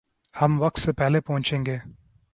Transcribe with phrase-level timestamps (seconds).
[0.35, 1.77] ہم وقت سے پہلے پہنچیں گے